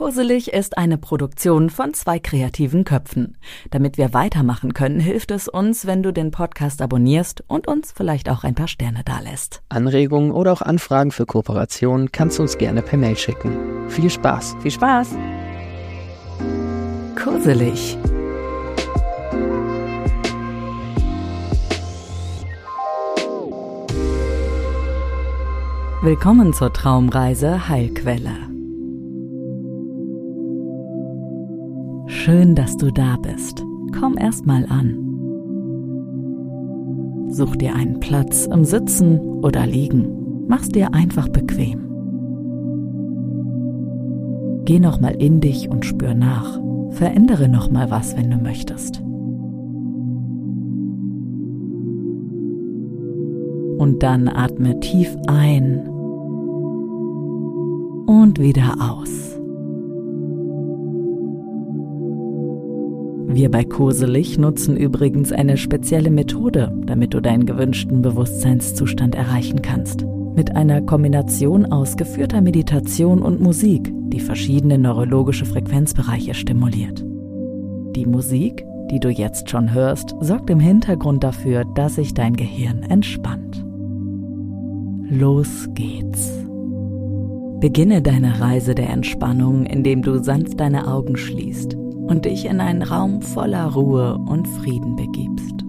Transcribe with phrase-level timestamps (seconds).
[0.00, 3.36] Kurselig ist eine Produktion von zwei kreativen Köpfen.
[3.70, 8.30] Damit wir weitermachen können, hilft es uns, wenn du den Podcast abonnierst und uns vielleicht
[8.30, 9.60] auch ein paar Sterne dalässt.
[9.68, 13.90] Anregungen oder auch Anfragen für Kooperationen kannst du uns gerne per Mail schicken.
[13.90, 14.56] Viel Spaß!
[14.62, 15.16] Viel Spaß!
[17.22, 17.98] Kurselig.
[26.00, 28.50] Willkommen zur Traumreise Heilquelle.
[32.22, 33.64] Schön, dass du da bist.
[33.98, 34.94] Komm erst mal an.
[37.30, 40.46] Such dir einen Platz im Sitzen oder Liegen.
[40.46, 41.80] Mach's dir einfach bequem.
[44.66, 46.60] Geh noch mal in dich und spür nach.
[46.90, 49.00] Verändere noch mal was, wenn du möchtest.
[53.78, 55.88] Und dann atme tief ein
[58.06, 59.39] und wieder aus.
[63.32, 70.04] Wir bei Koselig nutzen übrigens eine spezielle Methode, damit du deinen gewünschten Bewusstseinszustand erreichen kannst.
[70.34, 77.04] Mit einer Kombination aus geführter Meditation und Musik, die verschiedene neurologische Frequenzbereiche stimuliert.
[77.94, 82.82] Die Musik, die du jetzt schon hörst, sorgt im Hintergrund dafür, dass sich dein Gehirn
[82.82, 83.64] entspannt.
[85.08, 86.32] Los geht's.
[87.60, 91.76] Beginne deine Reise der Entspannung, indem du sanft deine Augen schließt
[92.10, 95.64] und dich in einen Raum voller Ruhe und Frieden begibst.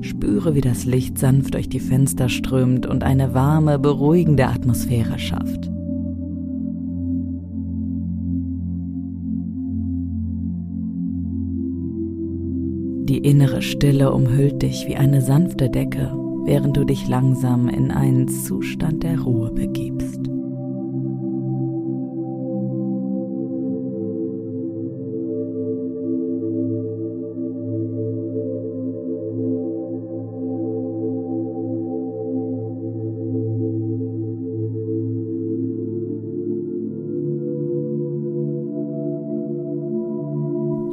[0.00, 5.70] Spüre, wie das Licht sanft durch die Fenster strömt und eine warme, beruhigende Atmosphäre schafft.
[13.06, 16.10] Die innere Stille umhüllt dich wie eine sanfte Decke,
[16.44, 20.29] während du dich langsam in einen Zustand der Ruhe begibst.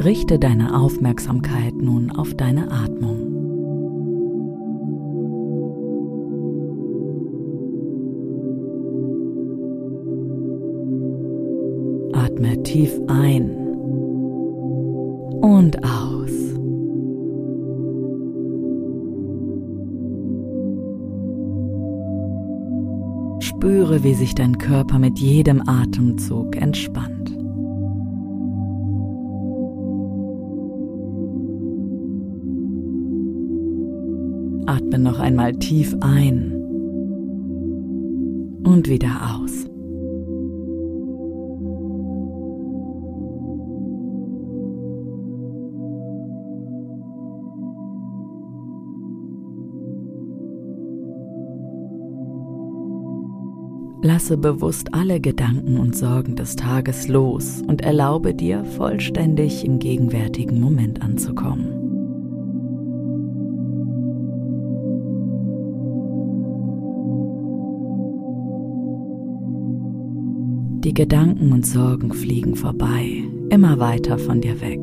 [0.08, 3.18] Richte deine Aufmerksamkeit nun auf deine Atmung.
[12.14, 13.50] Atme tief ein
[15.42, 16.32] und aus.
[23.42, 27.17] Spüre, wie sich dein Körper mit jedem Atemzug entspannt.
[34.88, 36.54] Atme noch einmal tief ein
[38.64, 39.66] und wieder aus.
[54.02, 60.62] Lasse bewusst alle Gedanken und Sorgen des Tages los und erlaube dir, vollständig im gegenwärtigen
[60.62, 61.87] Moment anzukommen.
[70.88, 74.80] Die Gedanken und Sorgen fliegen vorbei, immer weiter von dir weg.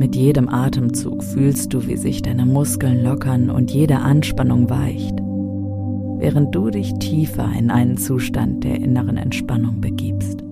[0.00, 5.14] Mit jedem Atemzug fühlst du, wie sich deine Muskeln lockern und jede Anspannung weicht,
[6.18, 10.45] während du dich tiefer in einen Zustand der inneren Entspannung begibst.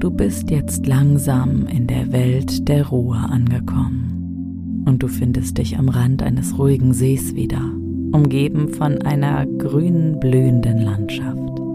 [0.00, 5.88] Du bist jetzt langsam in der Welt der Ruhe angekommen und du findest dich am
[5.88, 7.60] Rand eines ruhigen Sees wieder,
[8.12, 11.67] umgeben von einer grünen, blühenden Landschaft.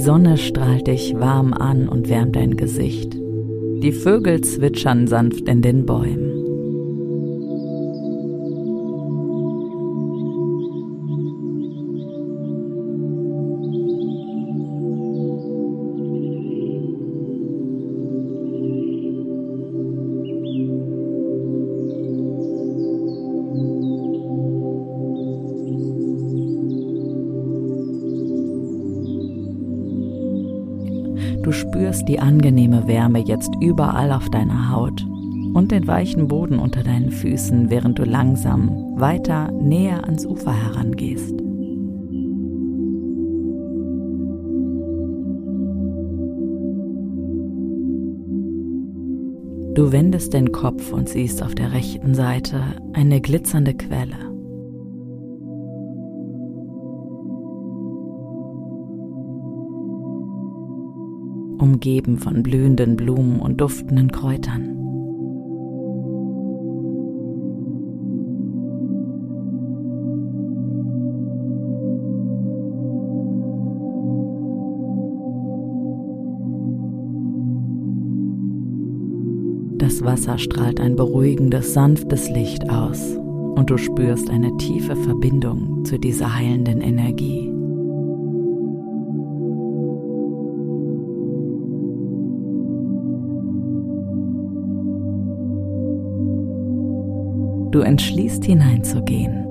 [0.00, 3.14] Sonne strahlt dich warm an und wärmt dein Gesicht,
[3.82, 6.29] Die Vögel zwitschern sanft in den Bäumen.
[31.90, 35.04] Spürst die angenehme Wärme jetzt überall auf deiner Haut
[35.54, 41.34] und den weichen Boden unter deinen Füßen, während du langsam weiter näher ans Ufer herangehst.
[49.74, 52.62] Du wendest den Kopf und siehst auf der rechten Seite
[52.92, 54.29] eine glitzernde Quelle.
[61.70, 64.76] Umgeben von blühenden Blumen und duftenden Kräutern.
[79.78, 83.16] Das Wasser strahlt ein beruhigendes, sanftes Licht aus
[83.54, 87.49] und du spürst eine tiefe Verbindung zu dieser heilenden Energie.
[97.70, 99.46] Du entschließt hineinzugehen.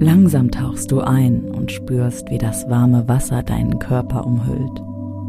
[0.00, 4.80] Langsam tauchst du ein und spürst, wie das warme Wasser deinen Körper umhüllt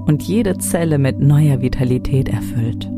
[0.05, 2.89] und jede Zelle mit neuer Vitalität erfüllt.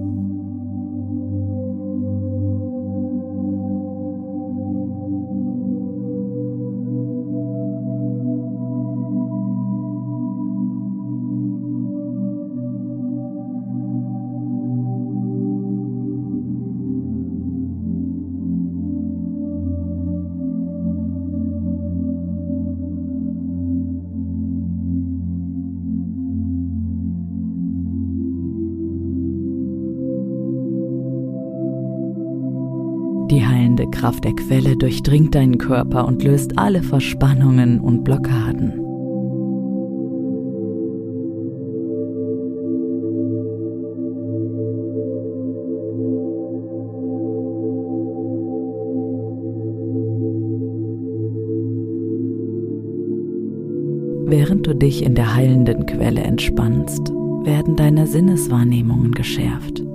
[33.31, 38.73] Die heilende Kraft der Quelle durchdringt deinen Körper und löst alle Verspannungen und Blockaden.
[54.25, 57.07] Während du dich in der heilenden Quelle entspannst,
[57.45, 59.85] werden deine Sinneswahrnehmungen geschärft.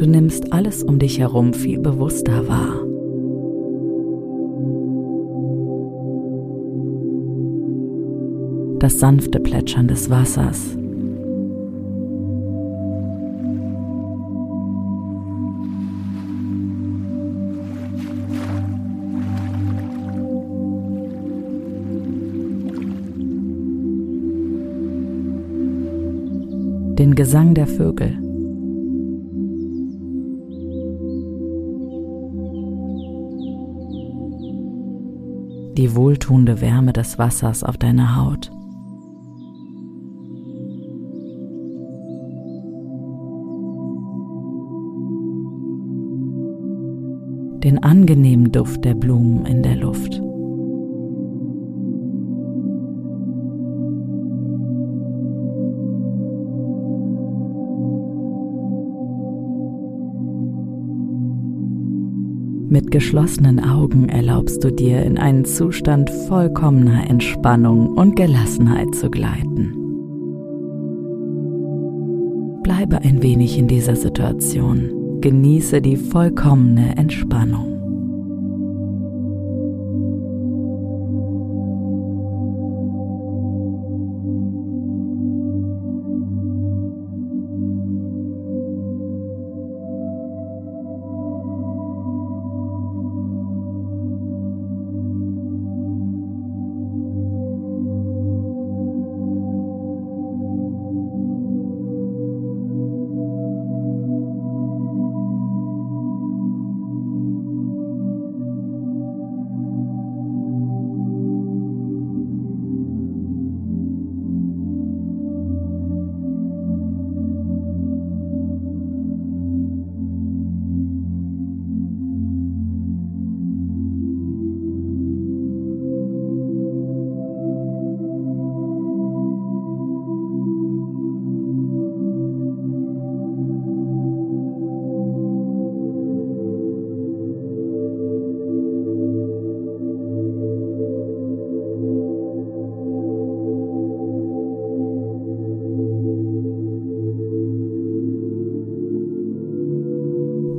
[0.00, 2.86] Du nimmst alles um dich herum viel bewusster wahr.
[8.78, 10.74] Das sanfte Plätschern des Wassers.
[26.96, 28.29] Den Gesang der Vögel.
[35.80, 38.50] Die wohltuende Wärme des Wassers auf deiner Haut.
[47.64, 50.20] Den angenehmen Duft der Blumen in der Luft.
[62.72, 69.74] Mit geschlossenen Augen erlaubst du dir in einen Zustand vollkommener Entspannung und Gelassenheit zu gleiten.
[72.62, 75.20] Bleibe ein wenig in dieser Situation.
[75.20, 77.79] Genieße die vollkommene Entspannung.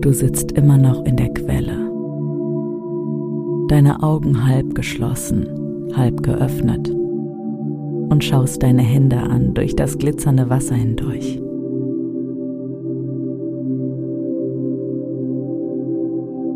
[0.02, 1.78] Du sitzt immer noch in der Quelle.
[3.68, 5.48] Deine Augen halb geschlossen,
[5.96, 11.40] halb geöffnet und schaust deine Hände an durch das glitzernde Wasser hindurch.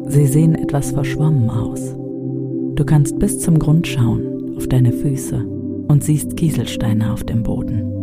[0.07, 1.95] Sie sehen etwas verschwommen aus.
[2.73, 5.45] Du kannst bis zum Grund schauen, auf deine Füße
[5.87, 7.94] und siehst Kieselsteine auf dem Boden.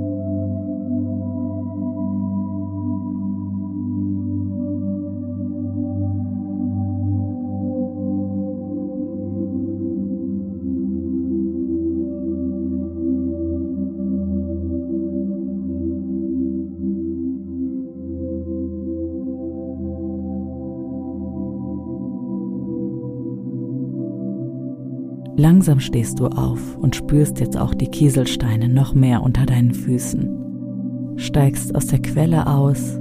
[25.43, 31.17] Langsam stehst du auf und spürst jetzt auch die Kieselsteine noch mehr unter deinen Füßen.
[31.17, 32.97] Steigst aus der Quelle aus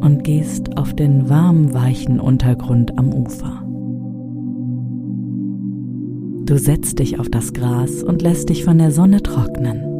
[0.00, 3.64] und gehst auf den warmen, weichen Untergrund am Ufer.
[6.44, 9.91] Du setzt dich auf das Gras und lässt dich von der Sonne trocknen.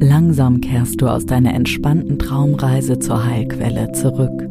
[0.00, 4.48] Langsam kehrst du aus deiner entspannten Traumreise zur Heilquelle zurück.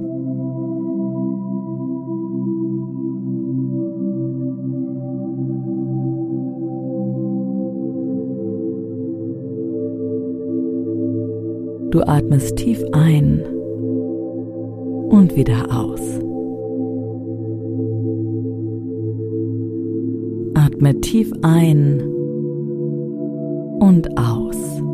[11.91, 13.41] Du atmest tief ein
[15.09, 16.01] und wieder aus.
[20.55, 22.01] Atme tief ein
[23.79, 24.84] und aus.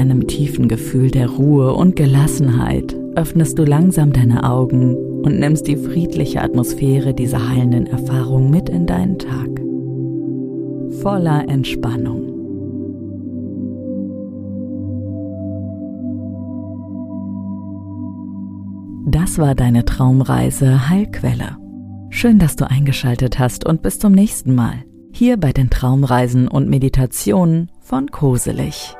[0.00, 5.76] Einem tiefen Gefühl der Ruhe und Gelassenheit öffnest du langsam deine Augen und nimmst die
[5.76, 9.48] friedliche Atmosphäre dieser heilenden Erfahrung mit in deinen Tag.
[11.02, 12.28] Voller Entspannung.
[19.06, 21.58] Das war deine Traumreise Heilquelle.
[22.08, 24.84] Schön, dass du eingeschaltet hast und bis zum nächsten Mal.
[25.12, 28.94] Hier bei den Traumreisen und Meditationen von Koselig.